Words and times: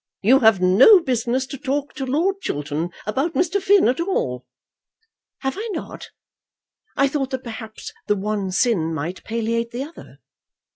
"You 0.23 0.39
have 0.39 0.59
no 0.59 0.99
business 0.99 1.45
to 1.45 1.59
talk 1.59 1.93
to 1.93 2.07
Lord 2.07 2.37
Chiltern 2.41 2.89
about 3.05 3.35
Mr. 3.35 3.61
Finn 3.61 3.87
at 3.87 3.99
all." 3.99 4.47
"Have 5.41 5.57
I 5.59 5.69
not? 5.73 6.09
I 6.97 7.07
thought 7.07 7.29
that 7.29 7.43
perhaps 7.43 7.93
the 8.07 8.15
one 8.15 8.51
sin 8.51 8.95
might 8.95 9.23
palliate 9.23 9.69
the 9.69 9.83
other. 9.83 10.17